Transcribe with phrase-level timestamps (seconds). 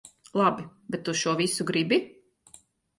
[0.41, 2.05] Labi, bet tu šo visu gribi?